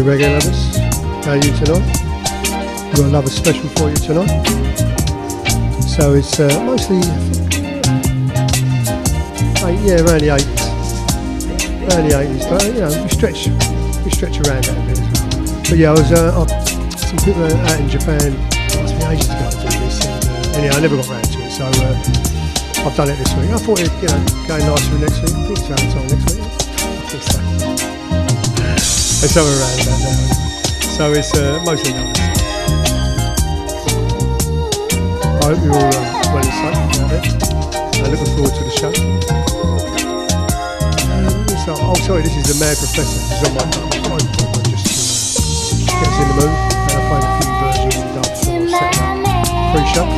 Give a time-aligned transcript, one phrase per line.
[0.00, 0.76] Hey, reggae lovers.
[1.26, 1.84] How are you tonight?
[2.96, 4.32] Got another special for you tonight.
[5.84, 7.04] So it's uh, mostly,
[9.60, 10.56] eight, yeah, around the 80s.
[11.84, 13.48] Around the 80s, but you know, we stretch,
[14.02, 15.68] we stretch around that a bit as well.
[15.68, 16.64] But yeah, I was, uh, I,
[16.96, 18.32] some people out in Japan
[18.80, 21.38] asked me ages ago to do this, and uh, anyhow, I never got round to
[21.44, 23.52] it, so uh, I've done it this week.
[23.52, 25.36] I thought it'd, you know, go nicer next week.
[25.36, 26.40] I think it's around time next week.
[26.40, 27.22] I think
[27.76, 27.89] so.
[29.22, 30.16] It's somewhere around about that.
[30.96, 32.16] So it's uh, mostly numbers.
[35.36, 37.20] I hope you're all uh, well and safe out there.
[38.00, 38.88] I'm looking forward to the show.
[41.68, 43.20] So, oh, sorry, this is the Mad Professor.
[43.20, 43.68] Is on my
[44.08, 44.24] phone.
[44.72, 45.04] Just to
[45.92, 46.48] uh, us in the mood.
[46.88, 48.88] And I played a few versions of dance for
[49.76, 50.08] pre-show.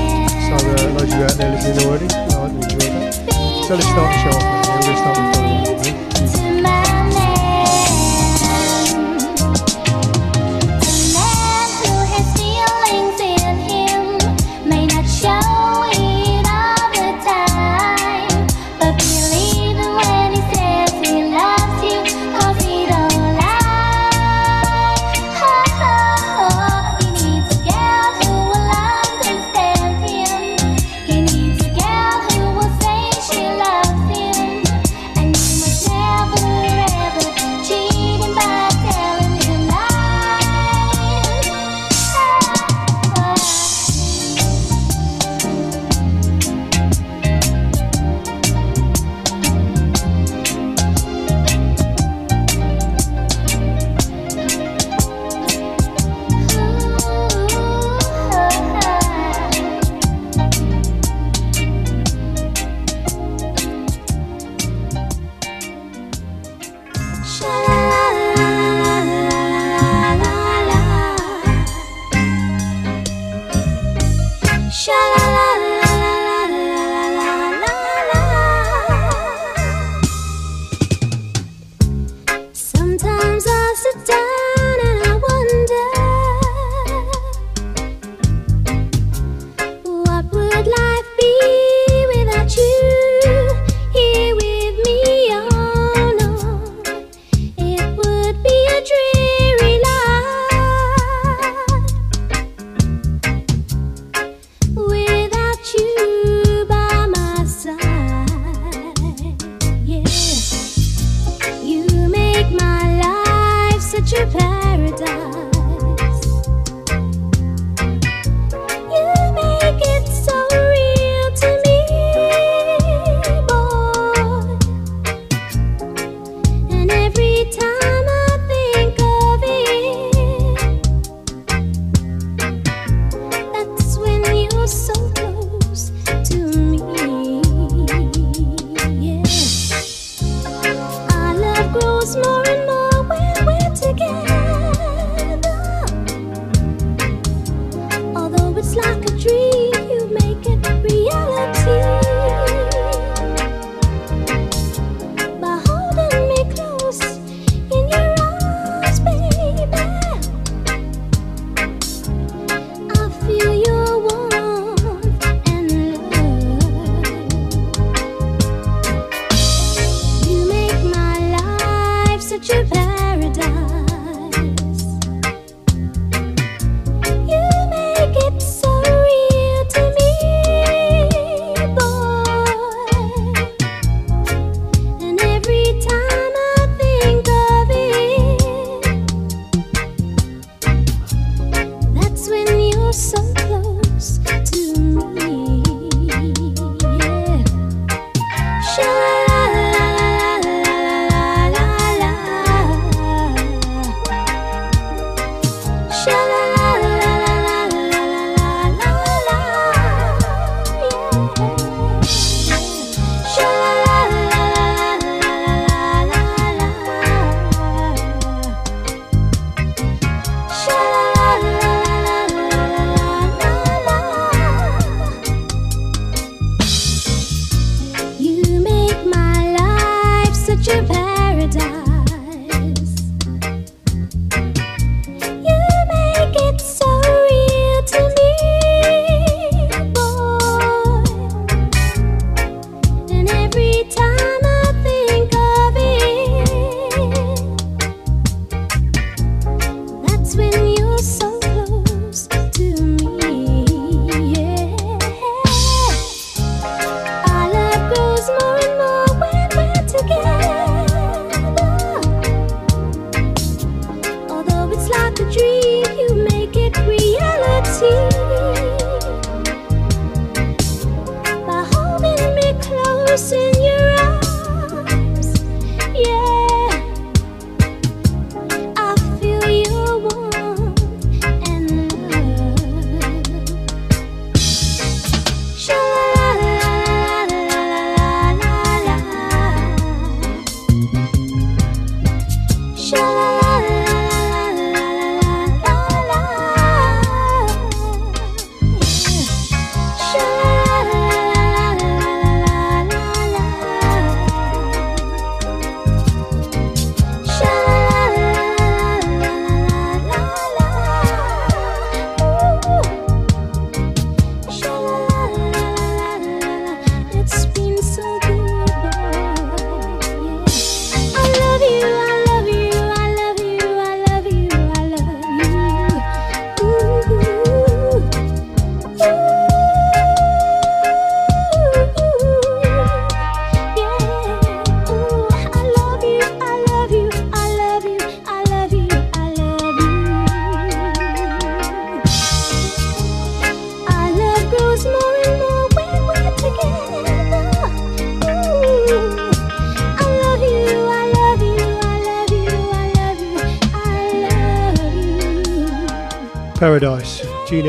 [0.47, 3.19] So uh, those of you out there listening already, I hope you enjoyed that.
[3.67, 4.63] So let's start the show off now.
[4.63, 5.62] We're going to start with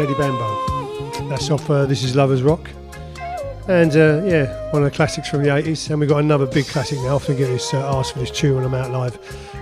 [0.03, 1.29] Adebambo.
[1.29, 2.69] That's off uh, This Is Lovers Rock.
[3.67, 5.89] And uh, yeah, one of the classics from the 80s.
[5.89, 7.07] And we've got another big classic now.
[7.07, 9.17] I often get this uh, asked for this tune when I'm out live.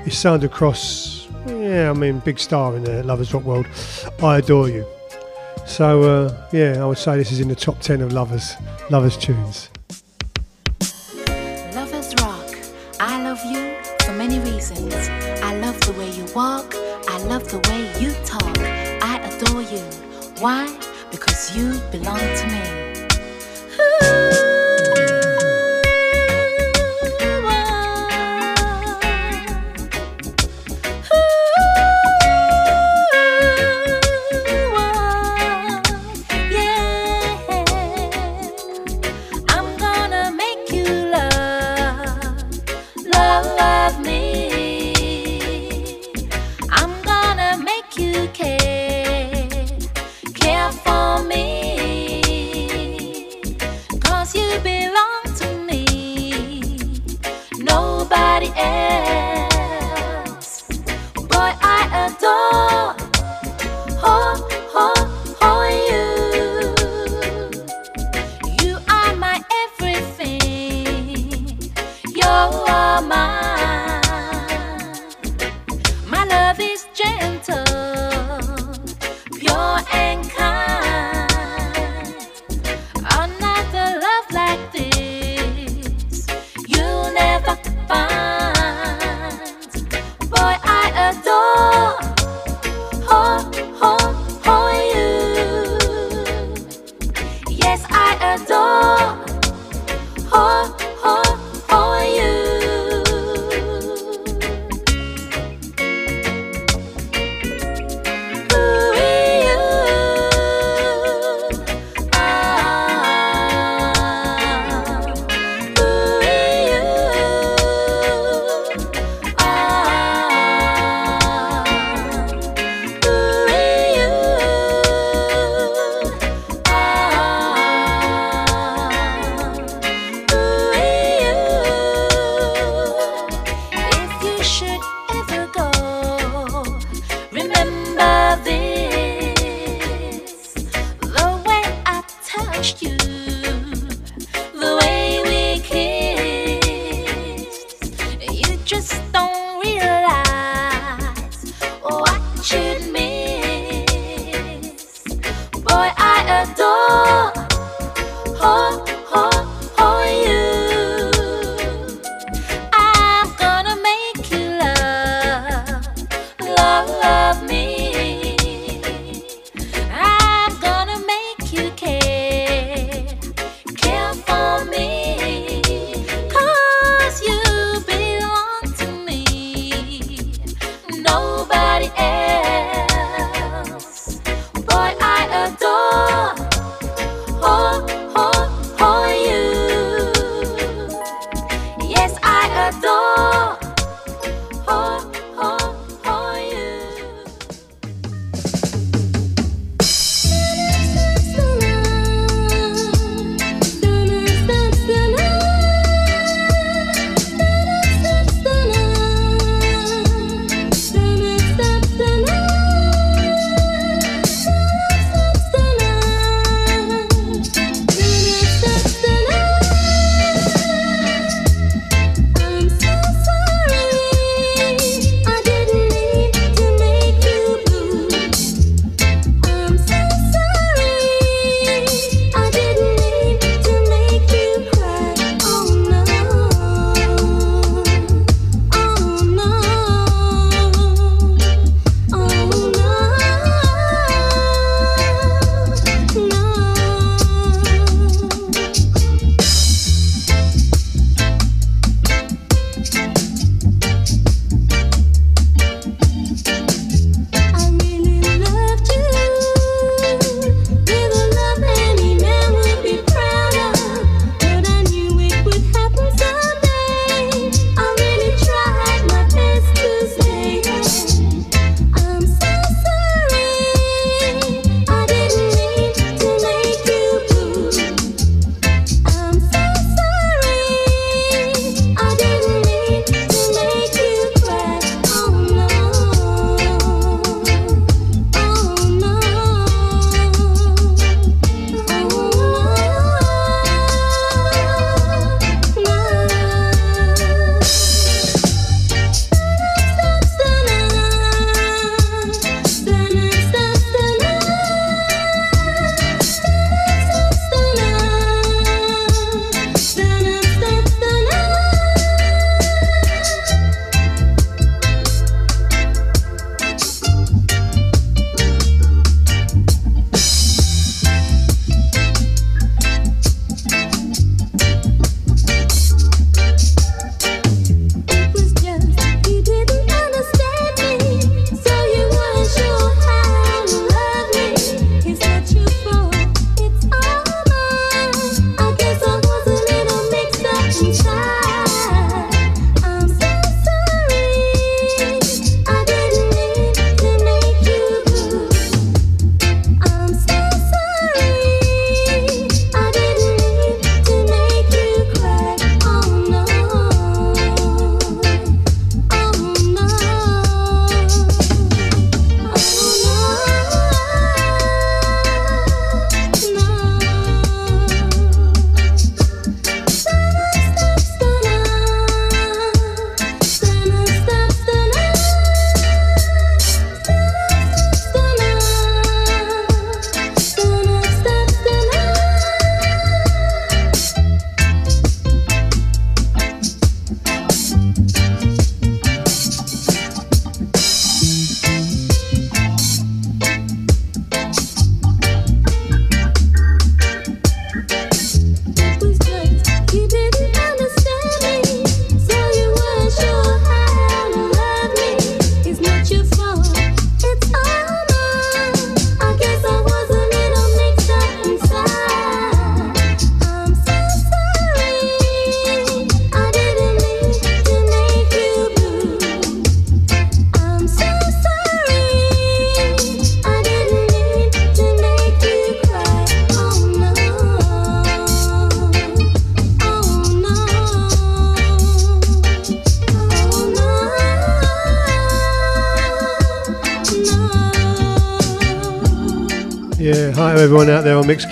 [0.05, 1.27] It's Sandra Cross.
[1.45, 3.67] Yeah, I mean, big star in the Lovers Rock world.
[4.21, 4.85] I adore you.
[5.67, 8.55] So uh, yeah, I would say this is in the top 10 of Lovers,
[8.89, 9.69] Lovers tunes.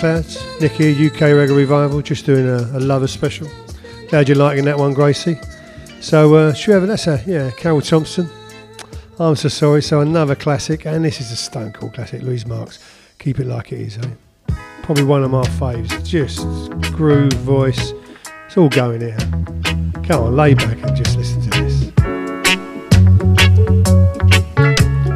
[0.02, 3.46] Nicky, UK Reggae Revival, just doing a, a lover special.
[4.08, 5.38] Glad you're liking that one, Gracie.
[6.00, 8.26] So, uh, have that's a yeah, Carol Thompson.
[9.18, 9.82] I'm so sorry.
[9.82, 12.22] So another classic, and this is a Stone Cold classic.
[12.22, 12.78] Louisa Mark's,
[13.18, 13.98] keep it like it is.
[13.98, 14.54] Eh?
[14.82, 16.02] Probably one of my faves.
[16.06, 16.46] Just
[16.92, 17.92] groove, voice,
[18.46, 19.18] it's all going here.
[20.06, 21.82] Come on, lay back and just listen to this.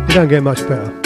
[0.09, 1.04] You don't get much better.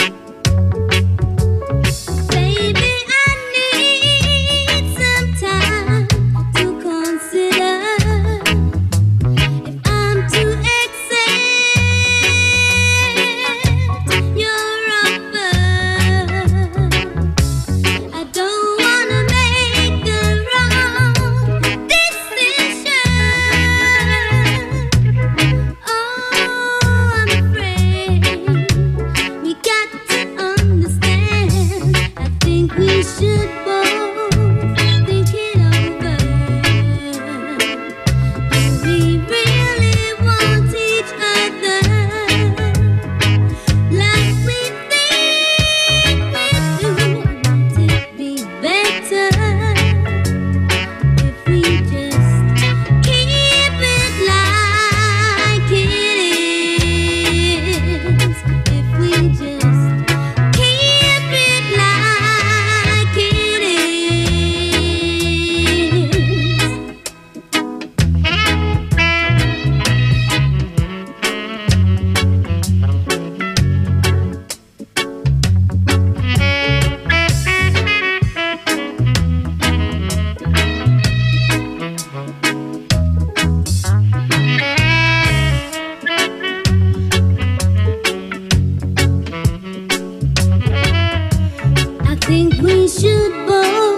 [92.49, 93.88] think we should both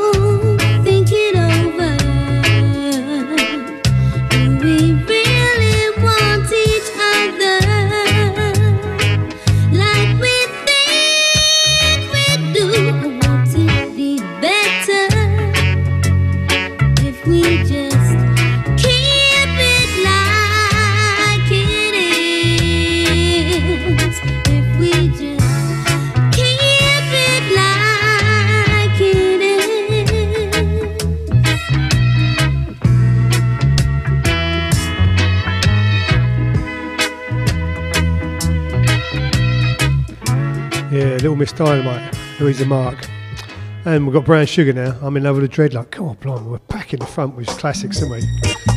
[41.64, 43.08] Dynamite, Louisa Mark.
[43.86, 44.98] And we've got Brown Sugar now.
[45.00, 45.92] I'm in love with a dreadlock.
[45.92, 48.71] Come on, we're packing the front with classics, aren't we?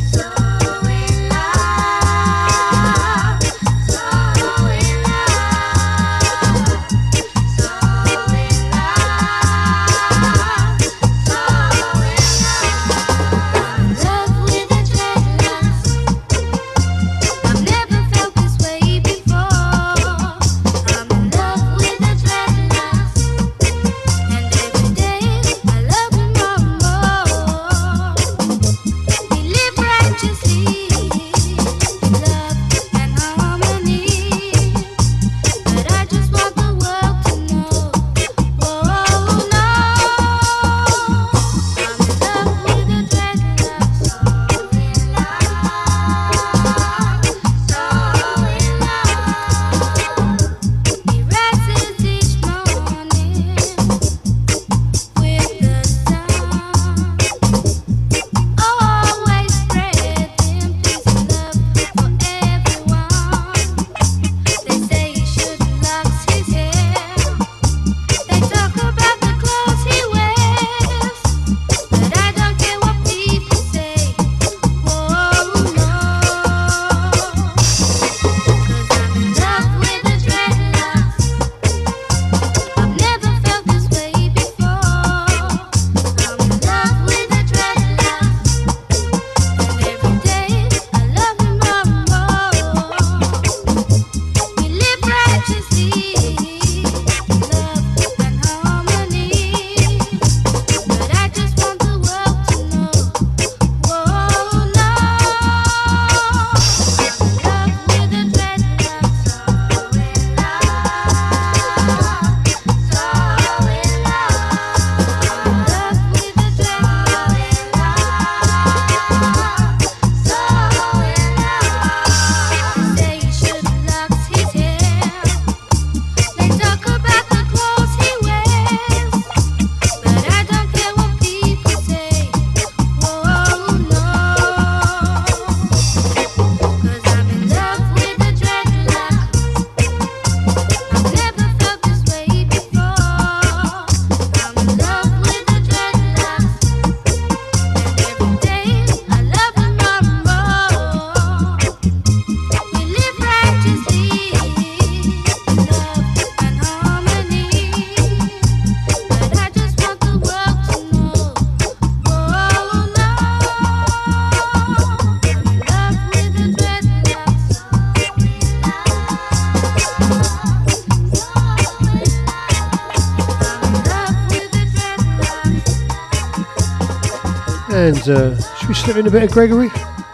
[178.09, 179.69] is, uh, should we slip in a bit of Gregory?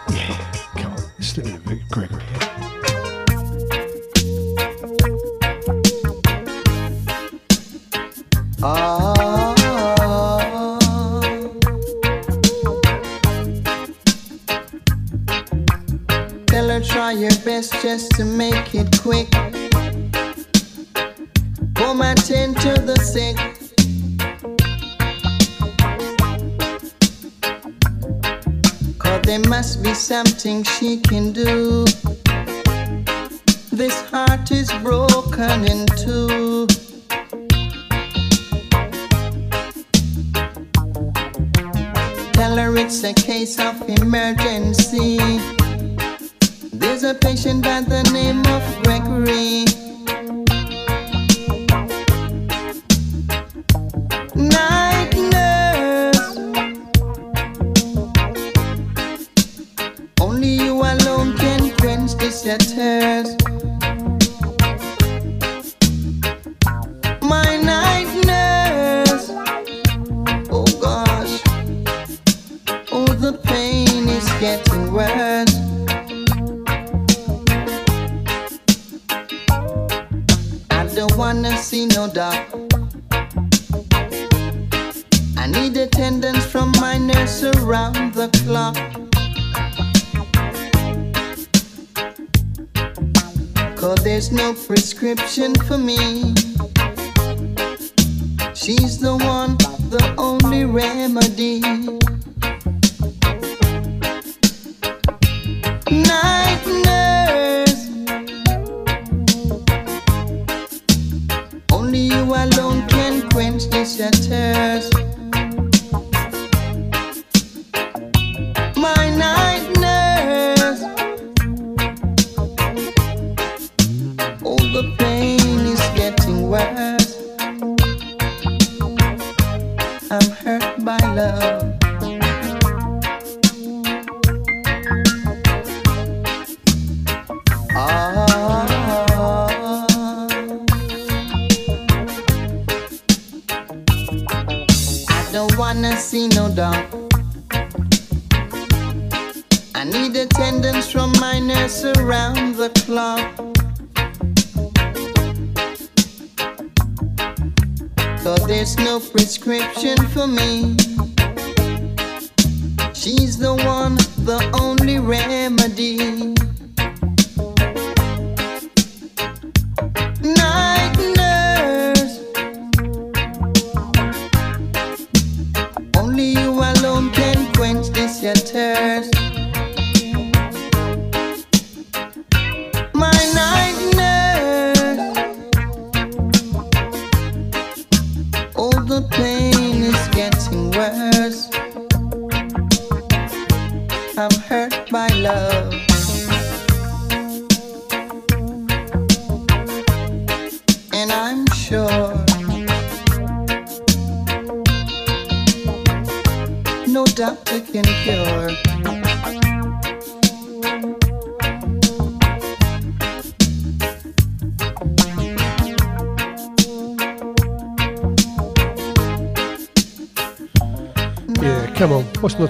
[0.09, 2.23] Yeah, come on, slip in a bit of Gregory.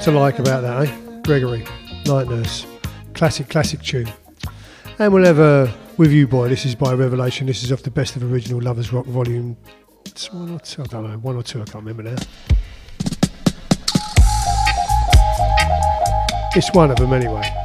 [0.04, 1.22] To like about that, eh?
[1.22, 1.64] Gregory,
[2.08, 2.66] Night Nurse.
[3.14, 4.12] Classic, classic tune.
[4.98, 6.50] And we'll have a with you, boy.
[6.50, 7.46] This is by Revelation.
[7.46, 9.56] This is off the best of original Lovers Rock volume.
[10.06, 12.16] It's one or two, I don't know, one or two, I can't remember now.
[16.56, 17.61] It's one of them anyway.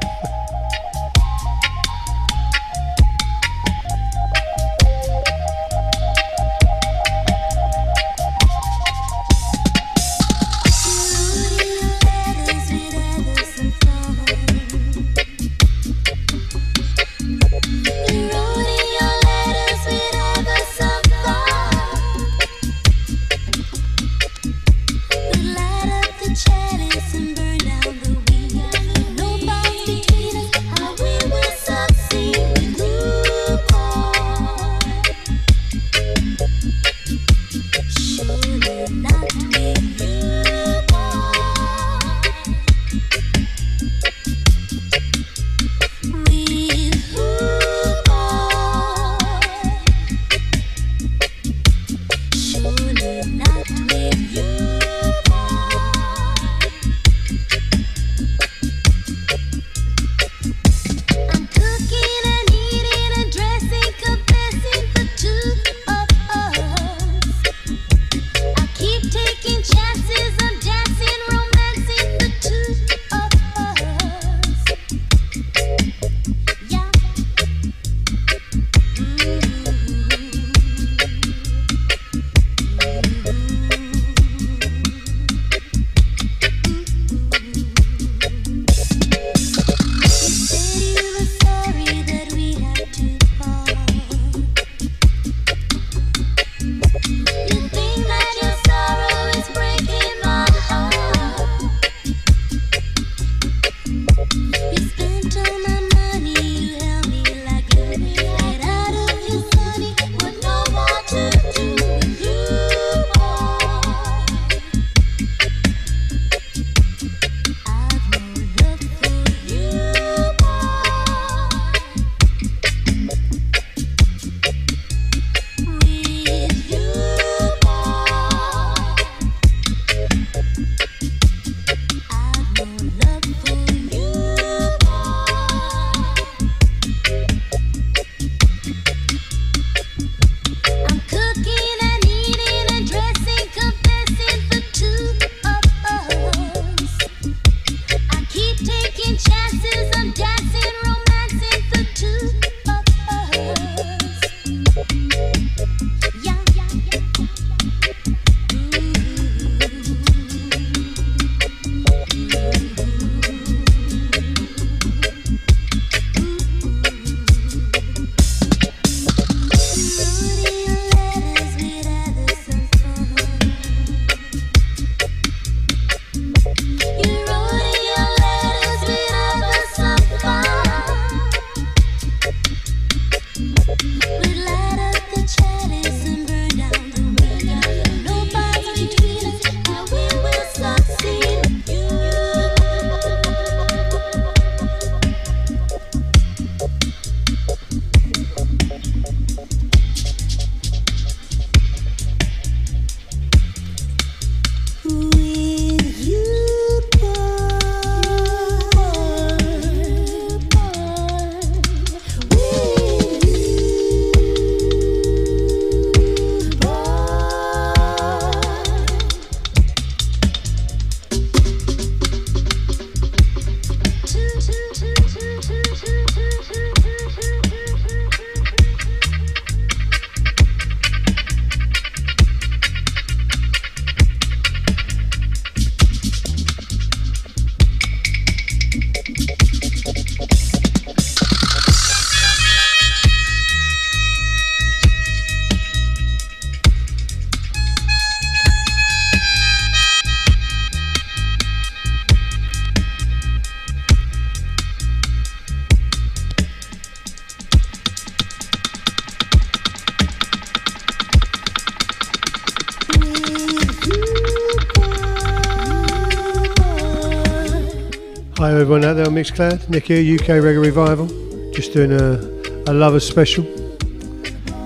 [269.26, 269.68] Mixcloud.
[269.68, 271.06] Nick here, UK Reggae Revival.
[271.50, 273.44] Just doing a, a Lovers special.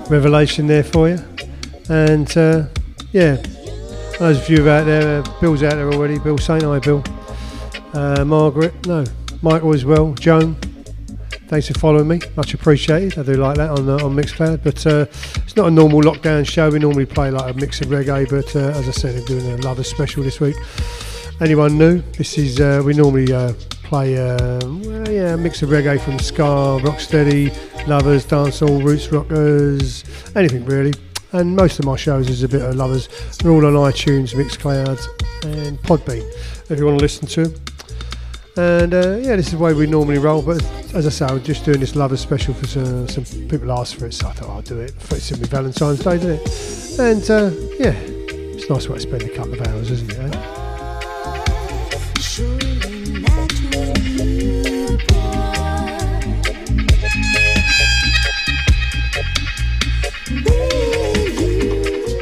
[0.07, 1.17] Revelation there for you.
[1.89, 2.67] And uh,
[3.11, 3.37] yeah,
[4.19, 6.19] there's a few out there, uh, Bill's out there already.
[6.19, 7.03] Bill Saint, hi Bill.
[7.93, 9.03] Uh, Margaret, no,
[9.41, 10.13] Michael as well.
[10.13, 10.53] Joan,
[11.47, 12.21] thanks for following me.
[12.37, 13.17] Much appreciated.
[13.17, 14.63] I do like that on uh, on Mixcloud.
[14.63, 15.07] But uh,
[15.43, 16.69] it's not a normal lockdown show.
[16.69, 18.29] We normally play like a mix of reggae.
[18.29, 20.55] But uh, as I said, I'm doing a Lovers special this week.
[21.41, 22.03] Anyone new?
[22.17, 23.53] This is uh, we normally uh,
[23.91, 27.51] play uh, well, yeah, a mix of reggae from ska, rocksteady,
[27.87, 30.93] lovers, dancehall, roots rockers, anything really.
[31.33, 33.09] And most of my shows is a bit of lovers.
[33.39, 34.97] They're all on iTunes, Mixcloud,
[35.43, 36.23] and Podbean
[36.71, 37.61] if you want to listen to them.
[38.55, 40.41] And uh, yeah, this is the way we normally roll.
[40.41, 43.97] But as I say, I'm just doing this lovers special for some, some people asked
[43.97, 44.93] for it, so I thought I'll do it.
[45.11, 46.97] It's going to be Valentine's Day, isn't it?
[46.97, 47.91] And uh, yeah,
[48.55, 50.33] it's a nice way to spend a couple of hours, isn't it?
[50.33, 50.60] Eh?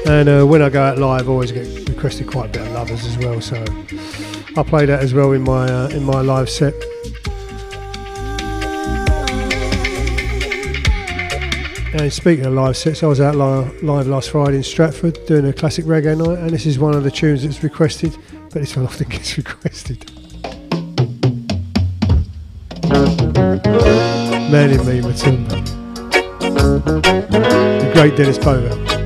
[0.09, 2.73] And uh, when I go out live, I always get requested quite a bit of
[2.73, 3.39] lovers as well.
[3.39, 3.63] So
[4.57, 6.73] I play that as well in my uh, in my live set.
[11.93, 15.53] And speaking of live sets, I was out live last Friday in Stratford doing a
[15.53, 18.87] classic reggae night, and this is one of the tunes that's requested, but this one
[18.87, 20.11] often gets requested.
[24.49, 25.65] Man in Me, Matumbi.
[27.29, 28.98] The great Dennis Bovell.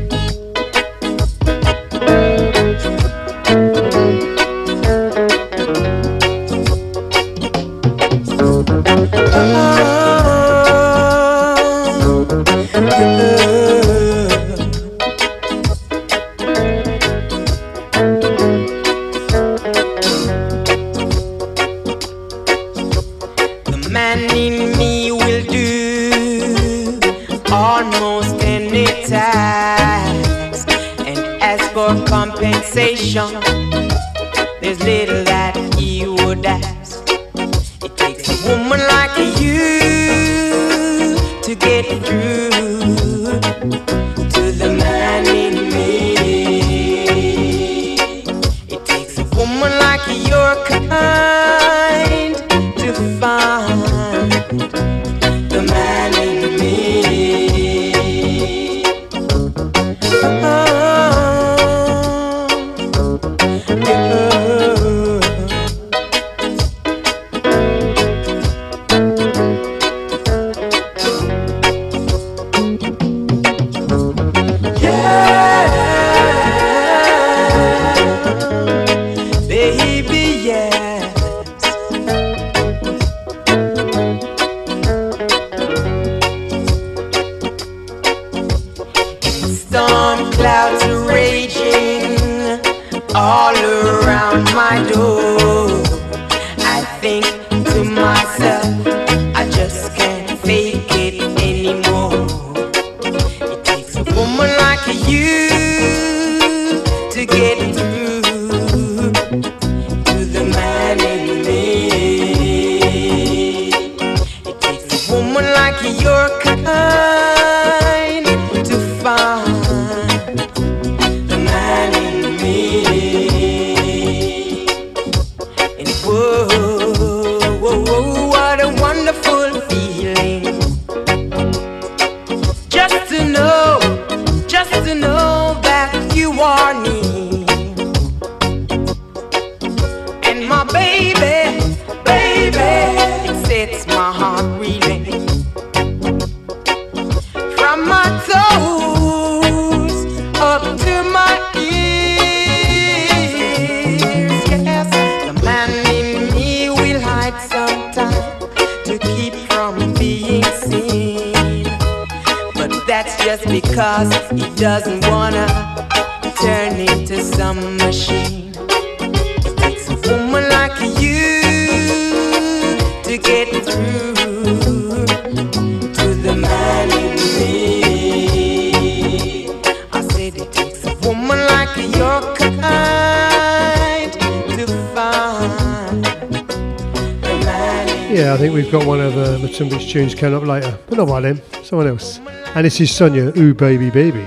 [189.93, 192.17] tune's coming up later, but not by them, someone else.
[192.55, 194.25] And this is Sonia, Ooh Baby Baby.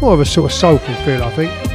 [0.00, 1.67] More of a sort of soulful feel, I think.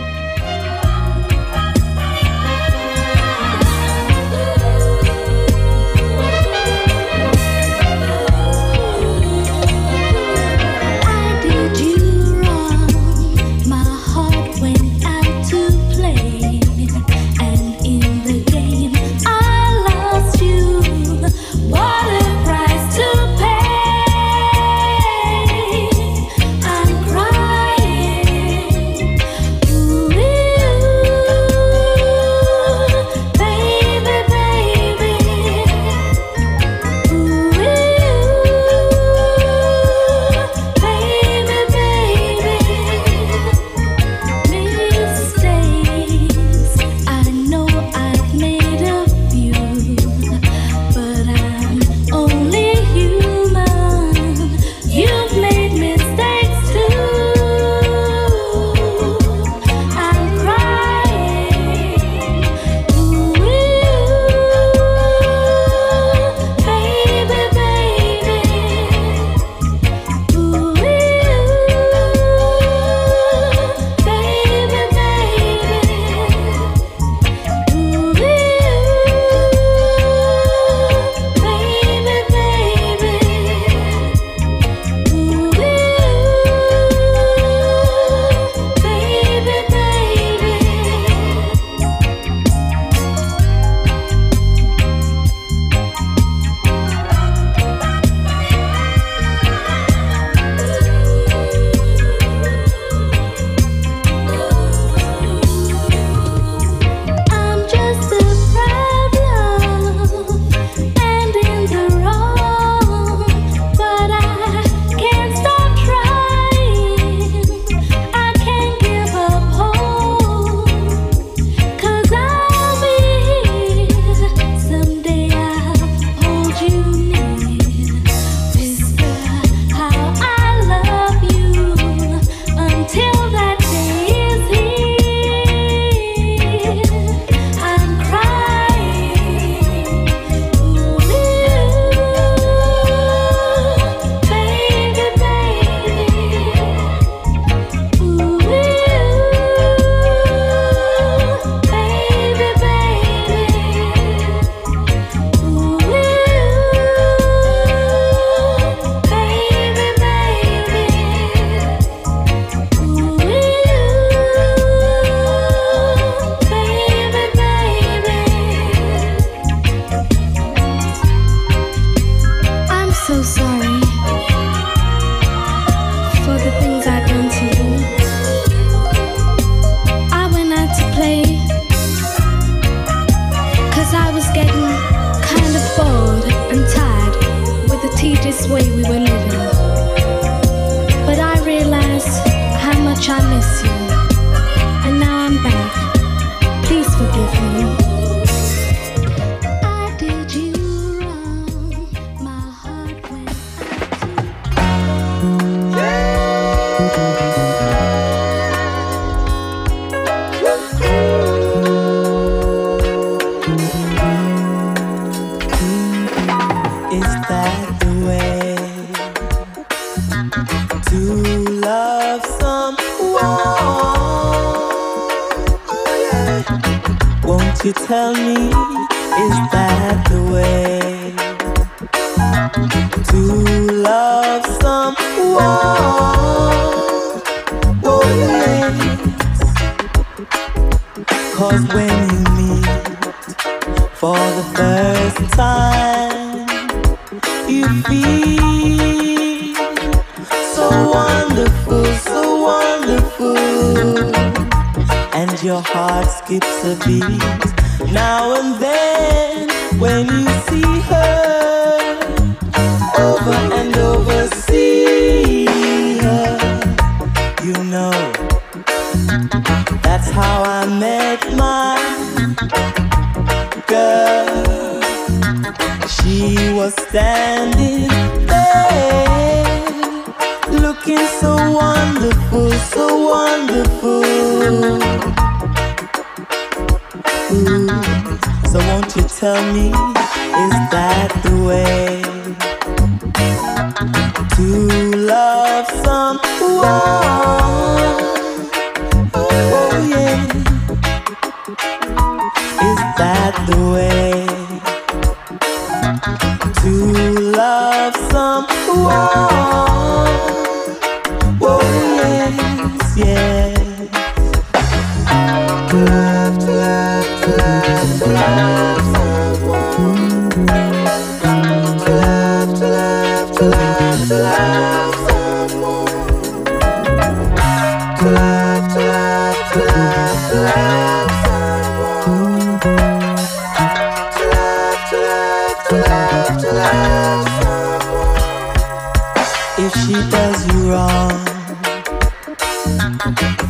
[339.81, 341.25] she does you wrong.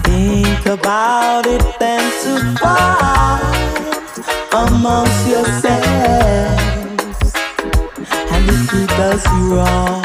[0.03, 3.43] Think about it then to fight
[4.53, 5.73] amongst yourselves.
[8.31, 10.03] And if he does you wrong,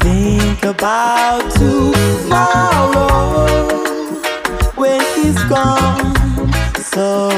[0.00, 3.06] think about tomorrow
[4.74, 6.14] when he's gone.
[6.92, 7.30] So,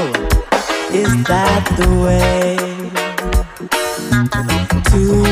[0.92, 2.65] is that the way?
[4.96, 5.26] One.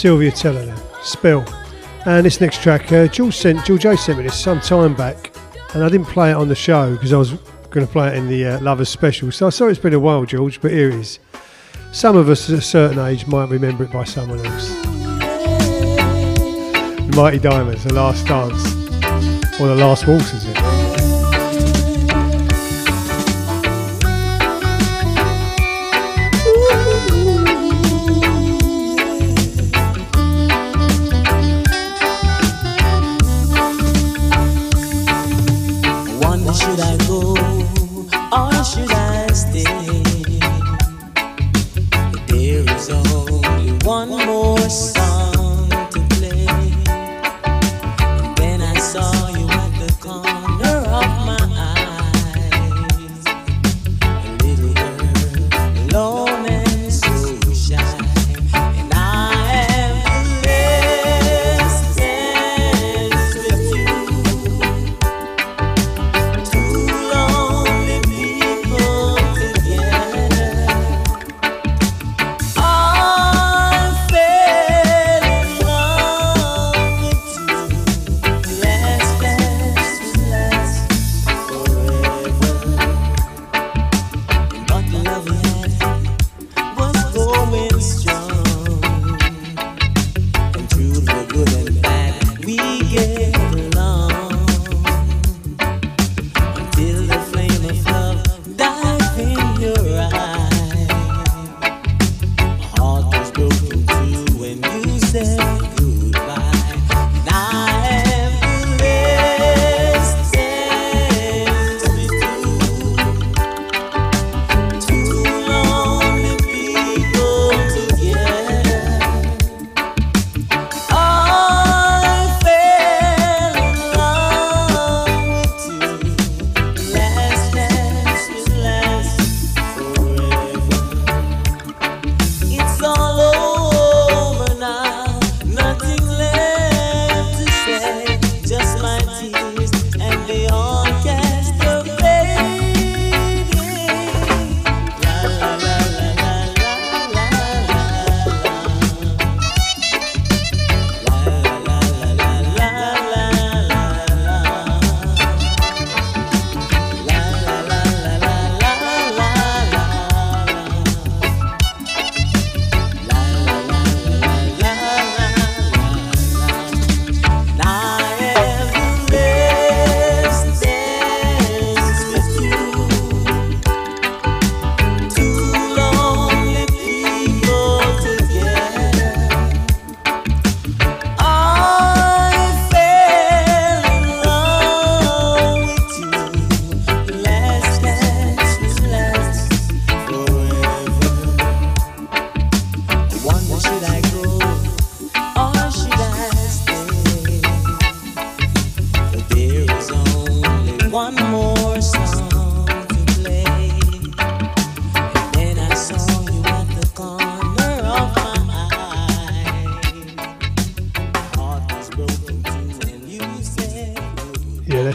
[0.00, 0.74] Sylvia Tella.
[1.02, 1.44] Spill.
[2.06, 5.36] And this next track, uh, George sent George A sent me this some time back,
[5.74, 7.32] and I didn't play it on the show because I was
[7.68, 9.30] going to play it in the uh, Lovers Special.
[9.30, 11.18] So I saw it's been a while, George, but here it is.
[11.92, 14.70] Some of us at a certain age might remember it by someone else.
[17.14, 18.72] Mighty Diamonds, The Last Dance,
[19.60, 20.59] or The Last Waltz, is it?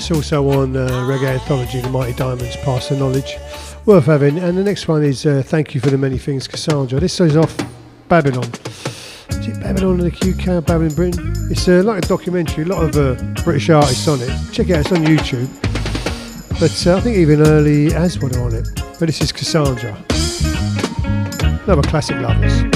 [0.07, 3.37] It's also on uh, Reggae Anthology, The Mighty Diamonds, Pass the Knowledge.
[3.87, 4.37] Worth having.
[4.37, 6.99] And the next one is uh, Thank You for the Many Things, Cassandra.
[6.99, 7.57] This is off
[8.07, 8.47] Babylon.
[9.29, 11.33] Is it Babylon in the UK Babylon in Britain?
[11.49, 14.29] It's uh, like a documentary, a lot of uh, British artists on it.
[14.53, 15.49] Check it out, it's on YouTube.
[16.59, 18.69] But uh, I think even early Aswad are on it.
[18.99, 19.97] But this is Cassandra.
[21.63, 22.74] Another classic lovers.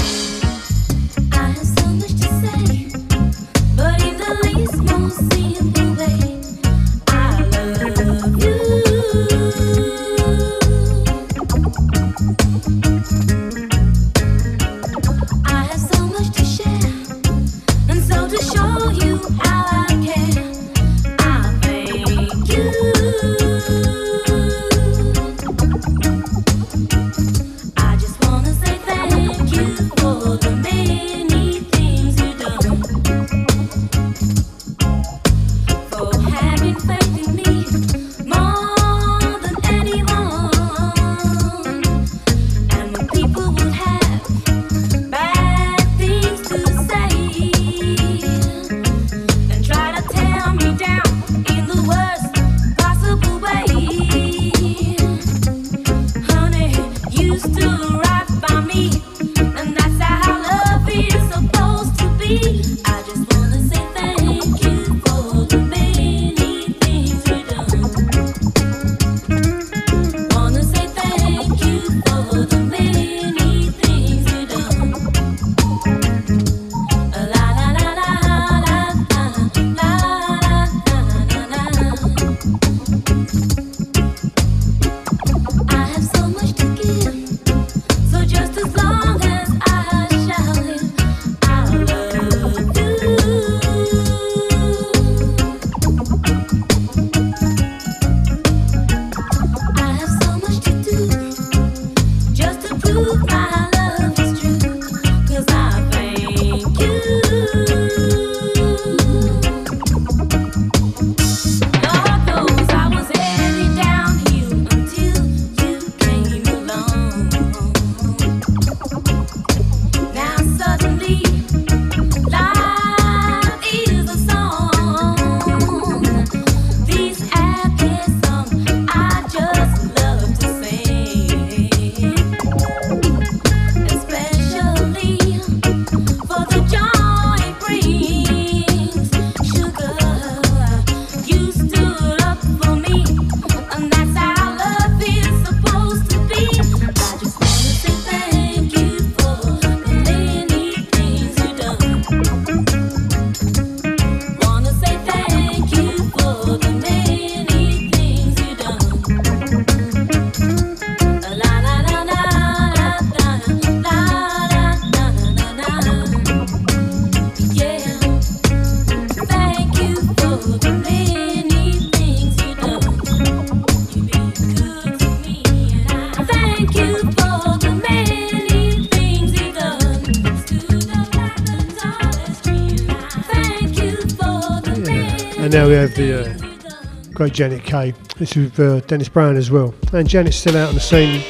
[185.49, 187.95] And now we have the uh, great Janet Kay.
[188.17, 189.73] This is uh, Dennis Brown as well.
[189.93, 191.23] And Janet's still out on the scene.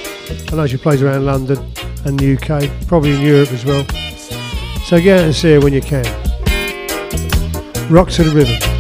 [0.52, 1.58] I know she plays around London
[2.04, 3.86] and the UK, probably in Europe as well.
[4.84, 6.04] So get out and see her when you can.
[7.90, 8.79] Rock to the rhythm.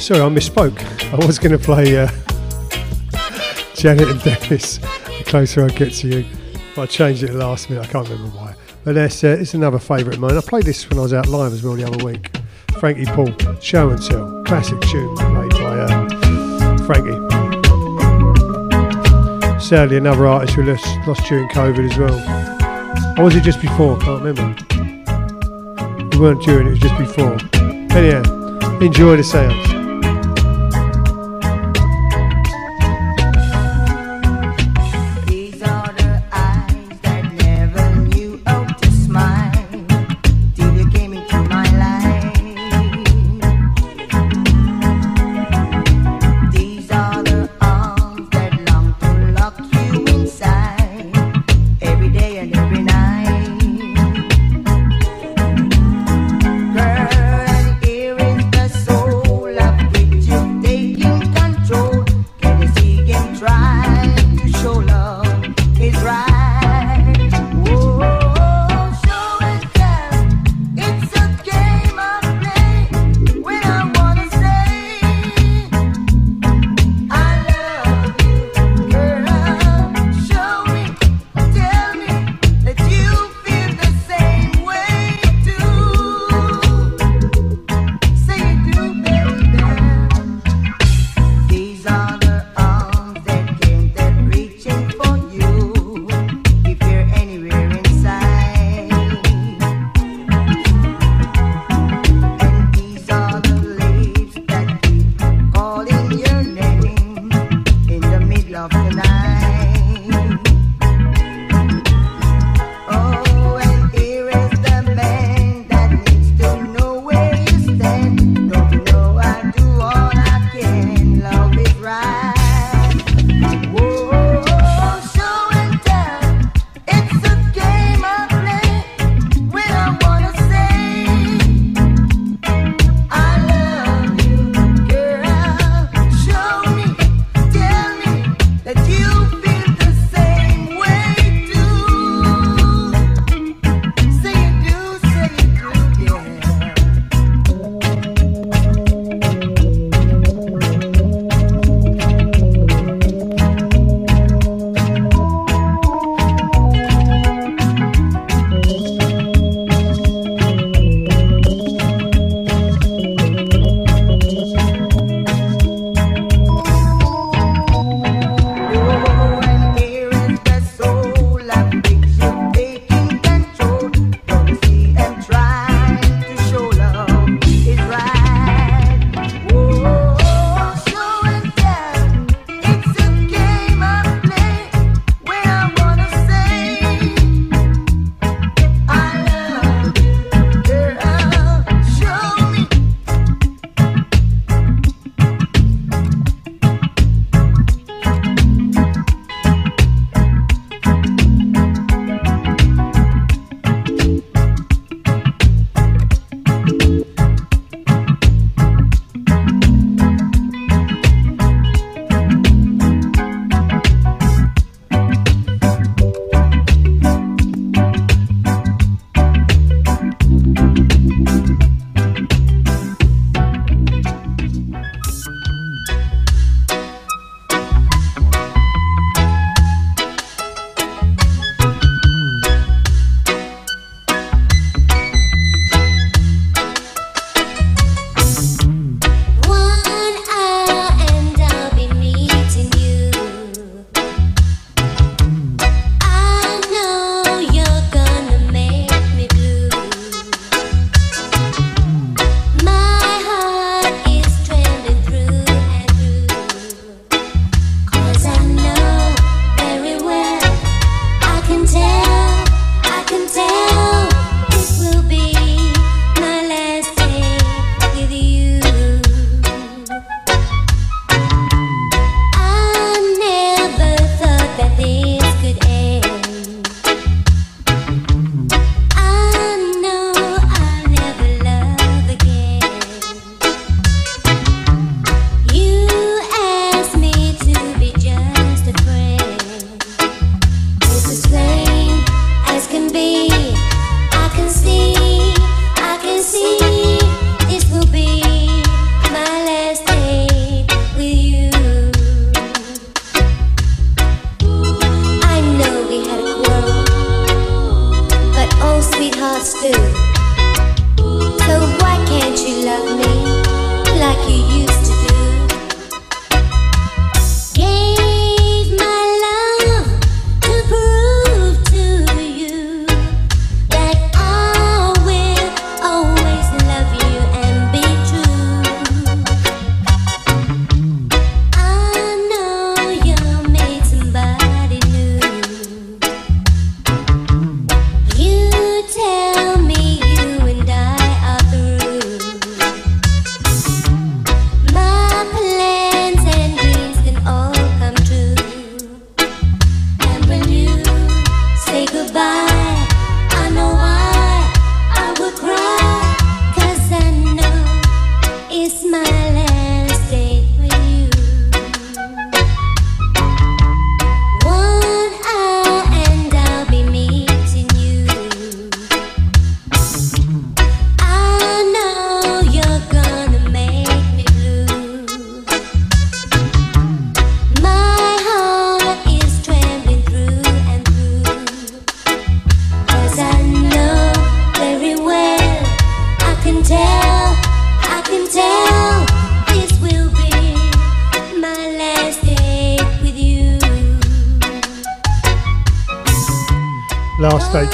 [0.00, 0.82] Sorry, I misspoke.
[1.12, 2.08] I was going to play uh,
[3.74, 6.24] Janet and Dennis the closer I get to you.
[6.74, 7.86] But I changed it last minute.
[7.86, 8.54] I can't remember why.
[8.82, 10.38] But that's, uh, it's another favourite of mine.
[10.38, 12.30] I played this when I was out live as well the other week.
[12.80, 17.20] Frankie Paul, Show and Tell, classic tune made by uh, Frankie.
[19.60, 23.18] Sadly, another artist who lost, lost during COVID as well.
[23.18, 23.98] Or was it just before?
[23.98, 24.56] Can't remember.
[26.16, 27.36] We weren't during, it was just before.
[27.96, 28.22] Anyhow.
[28.80, 29.79] Enjoy the sounds.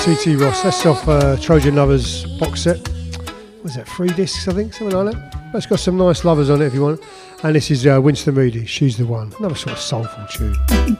[0.06, 0.62] TT Ross.
[0.62, 2.76] That's off uh, Trojan Lovers box set.
[3.64, 5.34] Was that three discs, I think, something like that.
[5.52, 7.00] It's got some nice lovers on it if you want.
[7.42, 8.66] And this is uh, Winston Moody.
[8.66, 9.32] She's the one.
[9.40, 10.96] Another sort of soulful tune.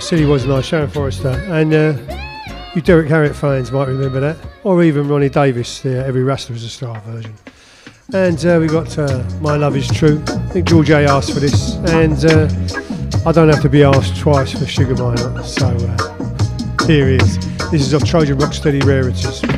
[0.00, 1.28] Silly Was Nice, Sharon Forrester.
[1.28, 1.94] And uh,
[2.74, 4.36] you Derrick Harriott fans might remember that.
[4.64, 7.32] Or even Ronnie Davis, the Every Rasta is a Star version.
[8.12, 10.20] And uh, we got uh, My Love Is True.
[10.26, 11.76] I think George A asked for this.
[11.76, 12.48] And uh,
[13.24, 15.44] I don't have to be asked twice for Sugar Minott.
[15.44, 17.38] So uh, here he is.
[17.70, 19.57] This is of Trojan Rocksteady Rarities.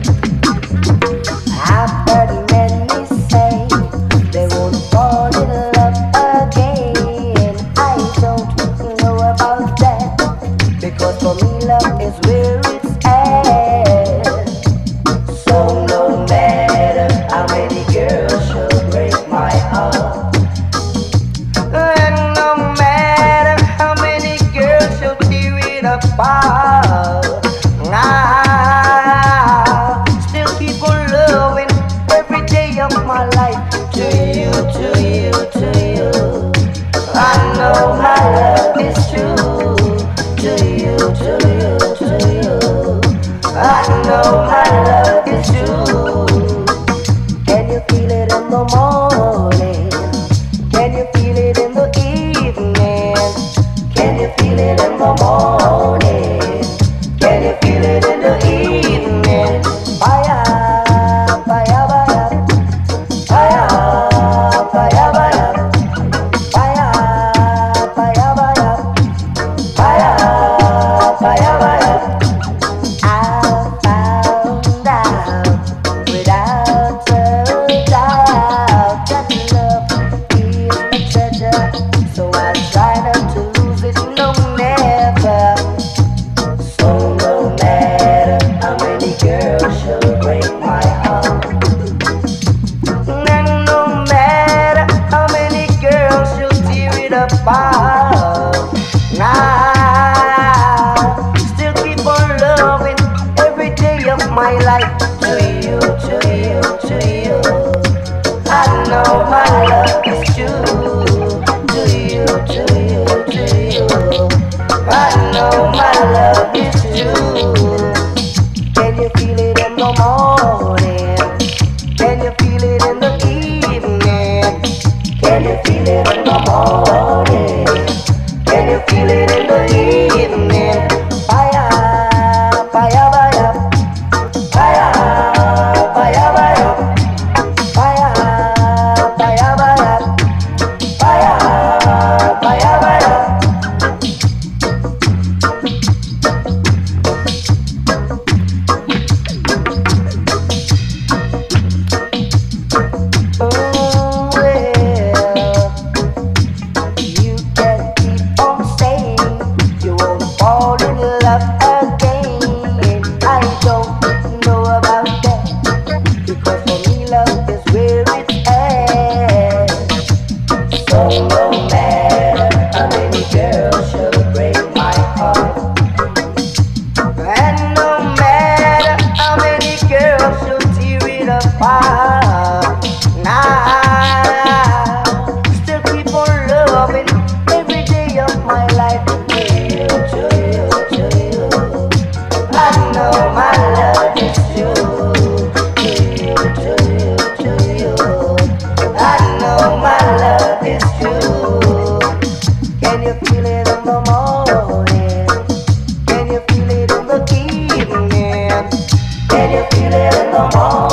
[209.69, 210.90] feel it no you.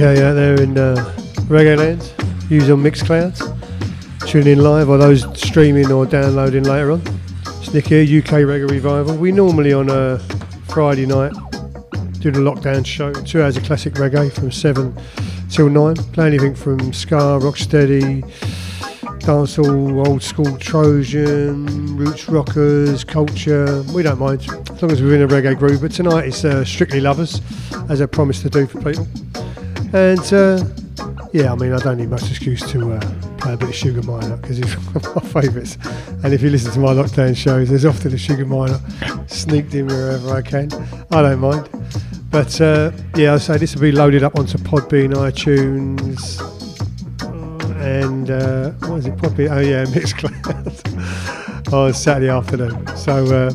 [0.00, 0.94] Okay, out there in uh,
[1.48, 2.14] Reggae Land,
[2.48, 3.36] use on Mixcloud,
[4.28, 7.02] tune in live or those streaming or downloading later on.
[7.44, 9.16] It's Nick here, UK Reggae Revival.
[9.16, 10.20] We normally on a
[10.68, 11.32] Friday night
[12.20, 14.96] do the lockdown show, two hours of classic reggae from 7
[15.50, 15.96] till 9.
[16.12, 18.22] Play anything from ska, rocksteady,
[19.22, 23.82] dancehall, old school Trojan, roots rockers, culture.
[23.92, 25.80] We don't mind as long as we're in a reggae groove.
[25.80, 27.40] But tonight it's uh, strictly lovers,
[27.90, 29.08] as I promised to do for people.
[29.92, 30.64] And uh,
[31.32, 33.00] yeah, I mean, I don't need much excuse to uh,
[33.38, 35.78] play a bit of Sugar Minott because it's one of my favourites.
[36.24, 38.80] And if you listen to my lockdown shows, there's often a Sugar Minott
[39.30, 40.72] sneaked in wherever I can.
[41.10, 41.68] I don't mind.
[42.30, 46.38] But uh, yeah, I say this will be loaded up onto Podbean, iTunes,
[47.80, 49.16] and uh, what is it?
[49.16, 49.50] Podbean?
[49.50, 52.86] Oh yeah, Mixcloud on Saturday afternoon.
[52.96, 53.52] So uh,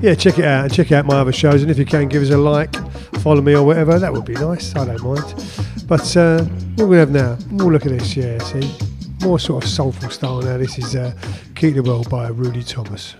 [0.00, 1.62] yeah, check it out and check out my other shows.
[1.62, 2.74] And if you can, give us a like,
[3.18, 3.98] follow me or whatever.
[3.98, 4.74] That would be nice.
[4.74, 5.34] I don't mind.
[5.86, 6.44] But uh,
[6.76, 7.36] what we have now?
[7.50, 8.16] We'll look at this.
[8.16, 8.70] Yeah, see,
[9.22, 10.56] more sort of soulful style now.
[10.58, 11.12] This is uh,
[11.54, 13.14] "Keep the World" by Rudy Thomas.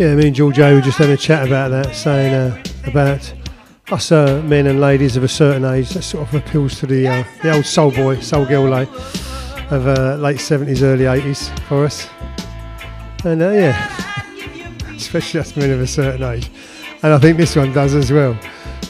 [0.00, 3.34] Yeah, me and George O were just having a chat about that, saying uh, about
[3.92, 7.06] us uh, men and ladies of a certain age, that sort of appeals to the
[7.06, 8.88] uh, the old soul boy, soul girl like,
[9.70, 12.08] of uh, late 70s, early 80s for us.
[13.26, 16.50] And uh, yeah, especially us men of a certain age.
[17.02, 18.40] And I think this one does as well.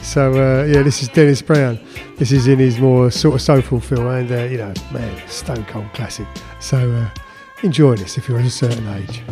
[0.02, 1.80] So uh, yeah, this is Dennis Brown.
[2.18, 5.92] This is in his more sort of soulful feel, and you know, man, stone cold
[5.92, 6.28] classic.
[6.60, 7.10] So
[7.64, 9.24] enjoy this if you're of a certain age.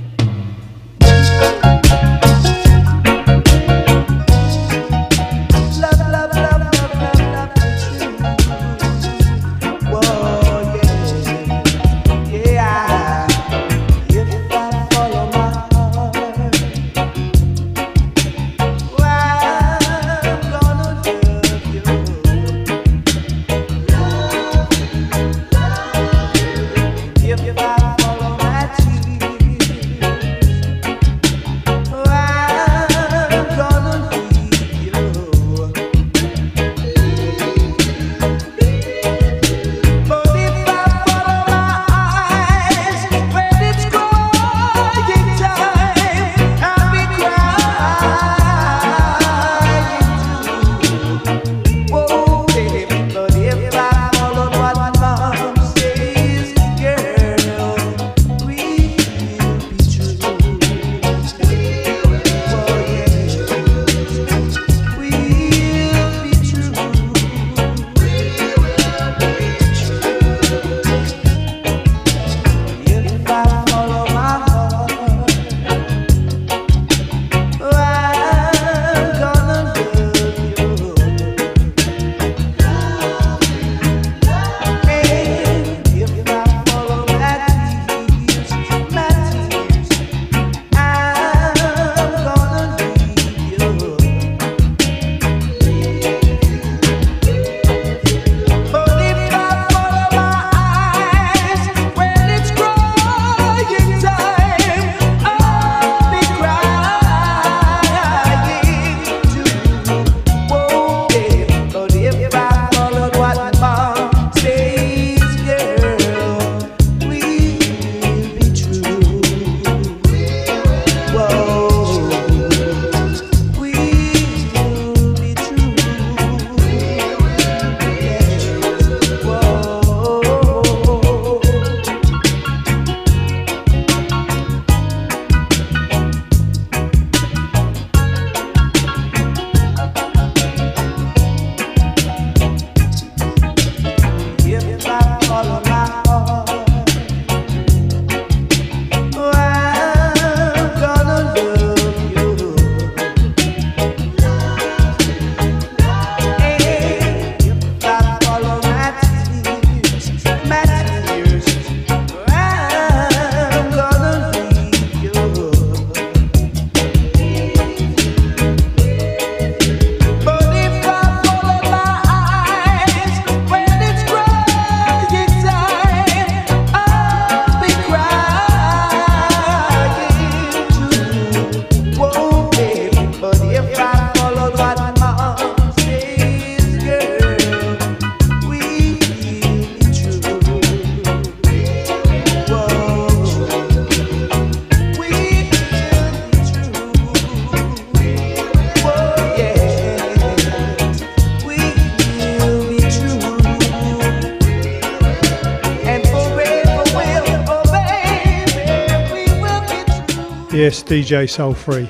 [210.88, 211.86] DJ Soul Free.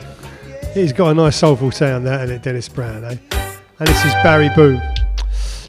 [0.75, 3.16] He's got a nice soulful sound, that, and it, Dennis Brown, eh?
[3.79, 4.81] And this is Barry Boom.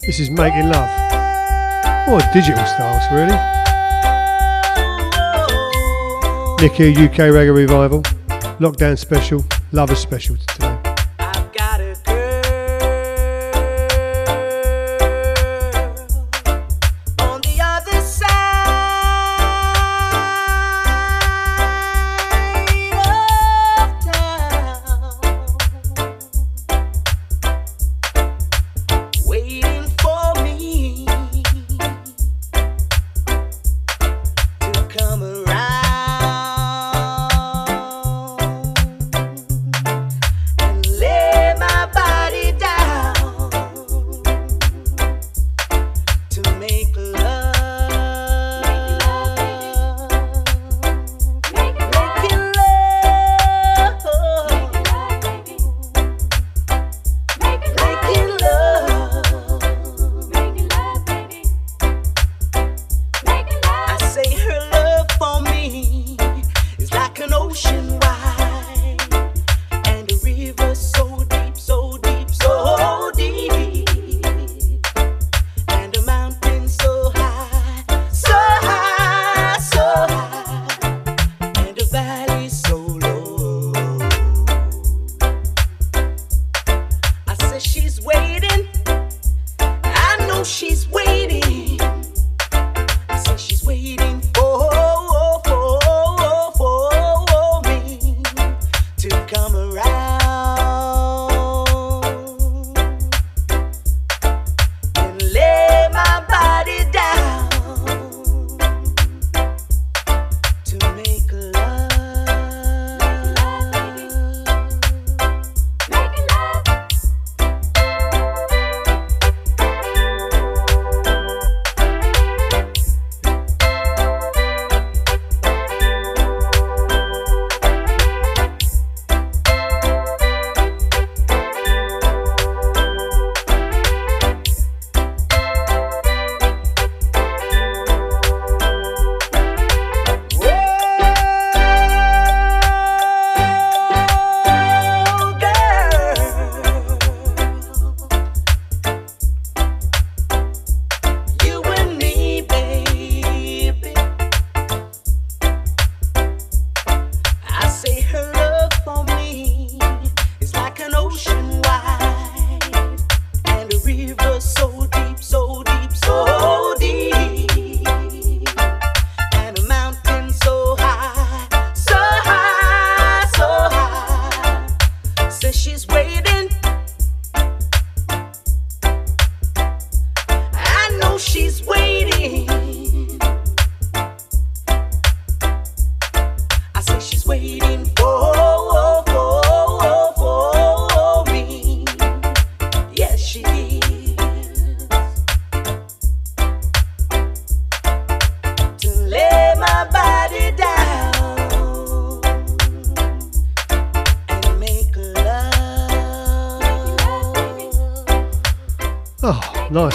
[0.02, 0.90] This is Making Love.
[2.08, 3.38] Oh, digital styles, really.
[6.60, 8.02] Nicky UK Reggae Revival,
[8.58, 10.36] Lockdown Special, Lover Special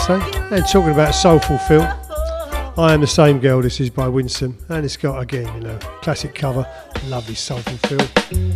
[0.06, 0.20] today.
[0.50, 1.82] And talking about soulful Phil,
[2.76, 3.62] I am the same girl.
[3.62, 6.66] This is by Winston, and it's got again, you know, classic cover,
[7.06, 8.53] lovely soulful Phil.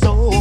[0.00, 0.35] Tune,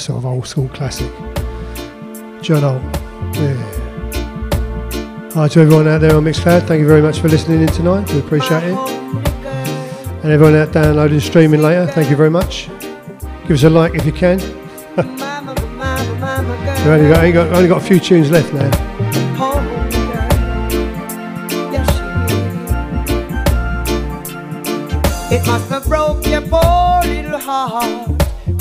[0.00, 1.12] sort of old school classic.
[2.40, 2.82] John Holt.
[3.36, 3.80] Yeah.
[5.34, 6.66] Hi to everyone out there on Mixcloud.
[6.66, 8.10] Thank you very much for listening in tonight.
[8.12, 8.76] We appreciate it.
[10.22, 12.68] And everyone out downloading, streaming later, thank you very much.
[13.42, 14.38] Give us a like if you can.
[16.80, 18.70] We've only got, got, only got a few tunes left now.
[25.32, 28.10] It must have broke your poor little heart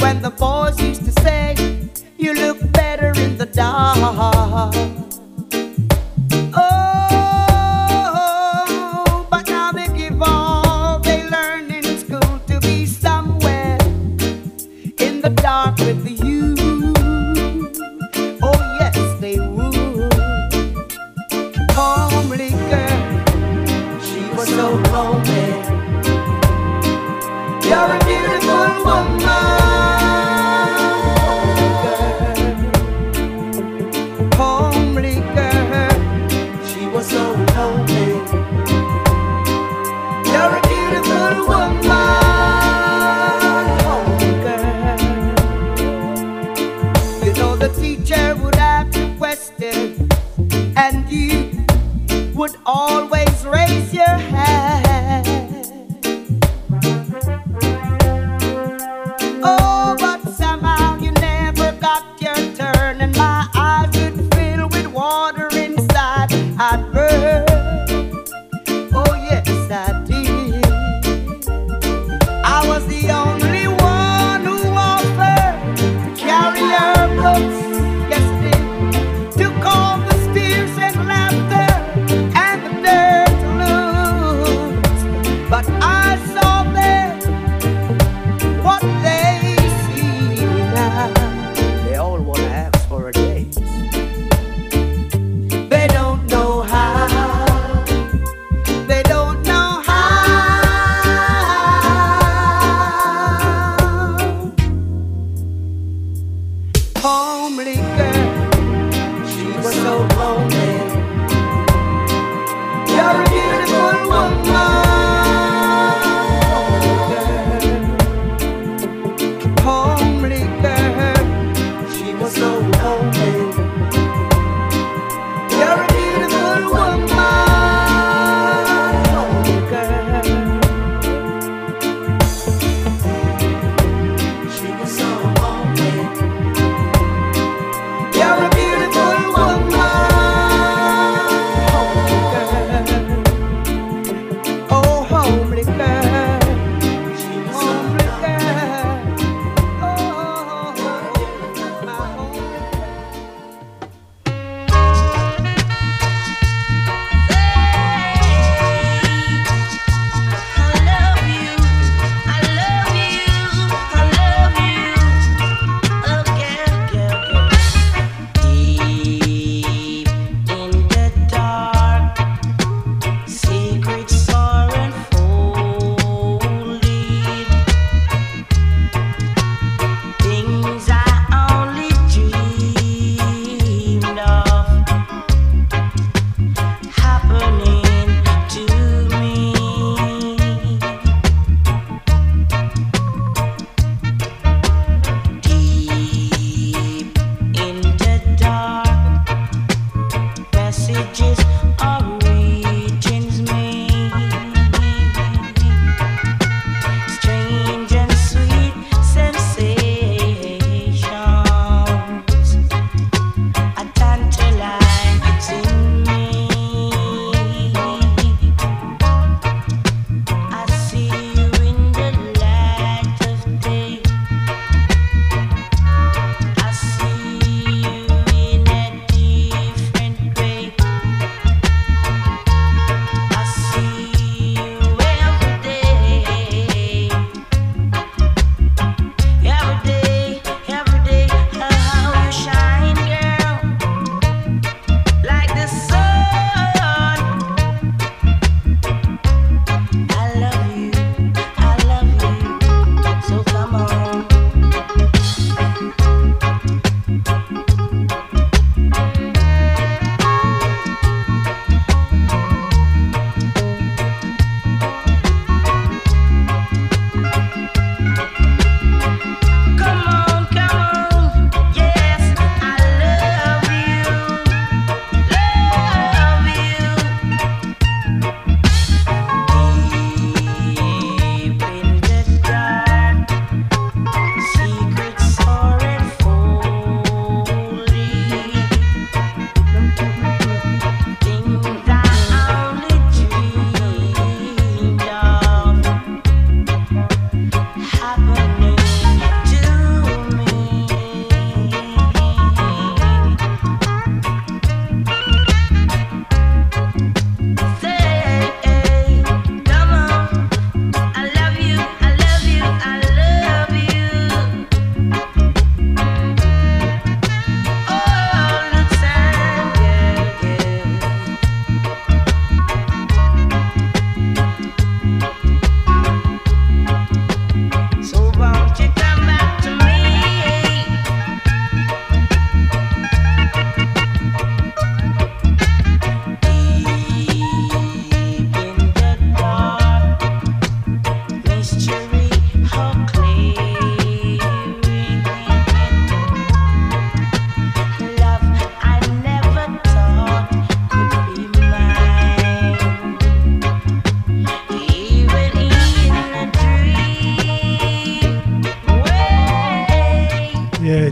[0.02, 1.79] when the boys used to say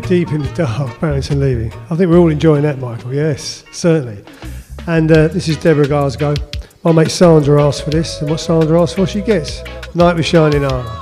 [0.08, 1.68] Deep in the Dark, Barrington Levy.
[1.90, 3.14] I think we're all enjoying that, Michael.
[3.14, 4.24] Yes, certainly.
[4.88, 6.34] And uh, this is Deborah Glasgow.
[6.86, 9.62] My mate Sandra asked for this, and what Sandra asked for, she gets.
[9.94, 10.97] Knight with Shining Armour.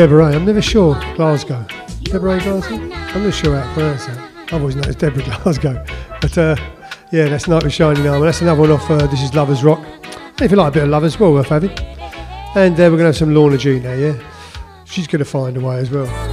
[0.00, 0.34] Deborah.
[0.34, 0.94] I'm never sure.
[1.14, 1.66] Glasgow.
[2.04, 2.76] Deborah Glasgow?
[2.76, 4.30] I'm not sure how to pronounce that.
[4.44, 5.84] I've always known it's Deborah Glasgow.
[6.22, 6.56] But uh,
[7.12, 8.24] yeah, that's Knight with Shining Armour.
[8.24, 9.84] That's another one off uh, This is Lovers Rock.
[9.84, 11.78] And if you like a bit of Lovers, well worth having.
[12.54, 14.14] And uh, we're going to have some Lorna Jean now, yeah?
[14.86, 16.29] She's going to find a way as well.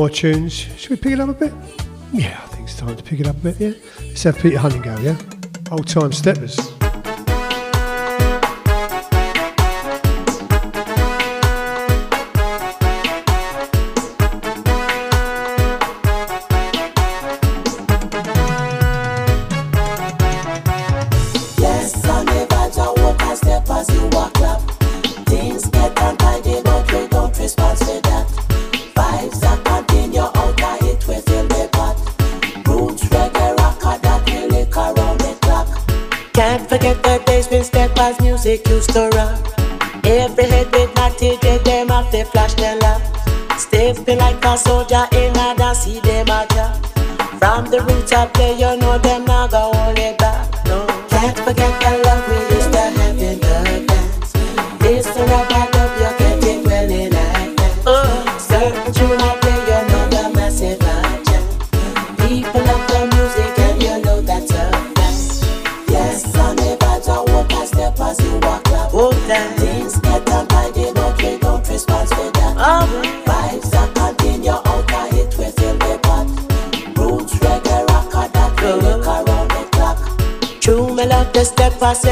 [0.00, 0.54] More tunes.
[0.54, 1.52] Should we pick it up a bit?
[2.14, 3.72] Yeah, I think it's time to pick it up a bit, yeah?
[3.98, 5.70] Let's have Peter Hunnigale, yeah?
[5.70, 6.69] Old time steppers.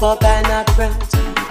[0.00, 0.94] Up and up, bread.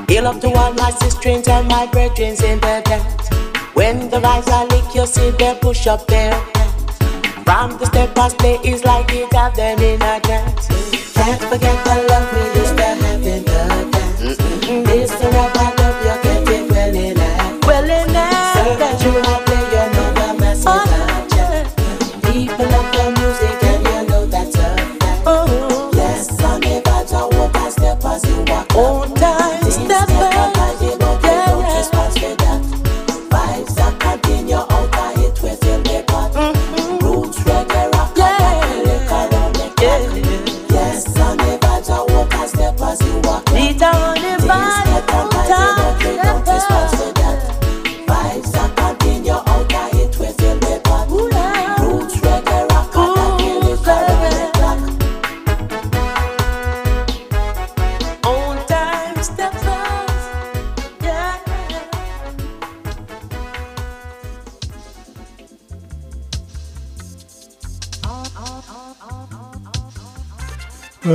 [0.09, 3.29] Heal up to all my sisters and my brethren in the dance.
[3.73, 6.97] When the rise I lick, you see them push up their hands.
[7.43, 10.67] From the step I stay, is like you have them in a dance.
[11.13, 14.37] Can't forget the love we used to have in the dance.
[14.37, 14.85] Mm-mm.
[14.85, 15.66] This the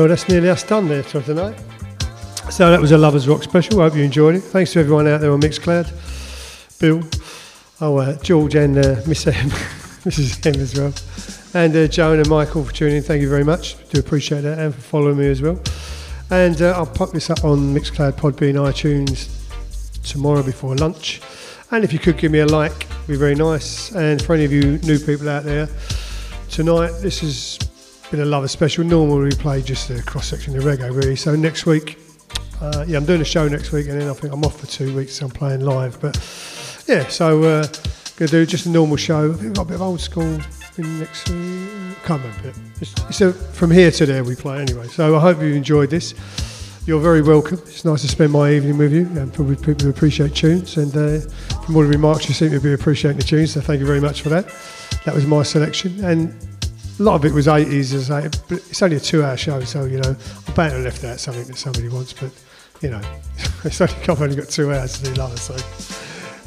[0.09, 1.59] that's nearly us done there for tonight.
[2.51, 3.81] So that was a Lovers Rock special.
[3.81, 4.41] I hope you enjoyed it.
[4.41, 5.89] Thanks to everyone out there on Mixcloud.
[6.81, 7.03] Bill,
[7.81, 10.47] oh, uh, George and uh, Miss M, Mrs.
[10.47, 10.93] M as well.
[11.55, 13.03] And uh, Joan and Michael for tuning in.
[13.03, 13.77] Thank you very much.
[13.91, 15.61] Do appreciate that and for following me as well.
[16.31, 19.29] And uh, I'll pop this up on Mixcloud, Podbean, iTunes
[20.03, 21.21] tomorrow before lunch.
[21.71, 23.93] And if you could give me a like, be very nice.
[23.93, 25.69] And for any of you new people out there,
[26.51, 27.59] tonight this is
[28.13, 28.85] been a lover special.
[28.85, 31.17] Normally we play just a cross section of reggae, really.
[31.17, 31.99] So next week,
[32.61, 34.67] uh, yeah, I'm doing a show next week, and then I think I'm off for
[34.67, 35.15] two weeks.
[35.15, 36.17] So I'm playing live, but
[36.87, 37.67] yeah, so uh,
[38.17, 39.31] gonna do just a normal show.
[39.31, 40.39] I think we've got a bit of old school
[40.77, 41.71] in next week.
[42.05, 42.57] Can't remember it.
[42.83, 44.89] It's, it's a, from here to there we play anyway.
[44.89, 46.13] So I hope you enjoyed this.
[46.85, 47.61] You're very welcome.
[47.65, 50.77] It's nice to spend my evening with you, and probably people who appreciate tunes.
[50.77, 51.21] And uh,
[51.65, 53.55] from all the remarks, you seem to be appreciating the tunes.
[53.55, 54.55] So thank you very much for that.
[55.07, 56.37] That was my selection, and
[57.03, 59.61] a lot of it was 80s, as I, but it's only a two hour show,
[59.65, 60.15] so you know,
[60.47, 62.31] I'm bound to left out something that somebody wants, but
[62.81, 63.01] you know,
[63.65, 65.57] it's only, I've only got two hours to do lovers, so.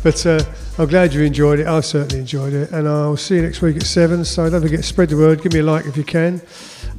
[0.02, 0.40] But uh,
[0.78, 1.68] I'm glad you enjoyed it.
[1.68, 4.24] I've certainly enjoyed it, and I'll see you next week at seven.
[4.24, 6.42] So don't forget, spread the word, give me a like if you can,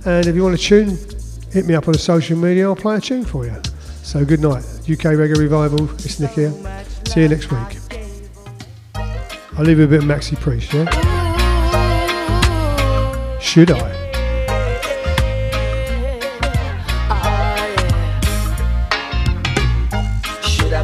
[0.05, 0.99] and if you want a tune,
[1.51, 2.67] hit me up on the social media.
[2.67, 3.57] I'll play a tune for you.
[4.03, 5.91] So good night, UK Reggae Revival.
[5.95, 6.53] It's Nick here.
[7.07, 7.79] See you next week.
[9.57, 11.26] I'll leave you a bit of Maxi Priest, yeah.
[13.57, 13.97] Should I?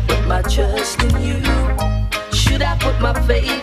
[0.09, 1.43] Put my trust in you?
[2.33, 3.62] Should I put my faith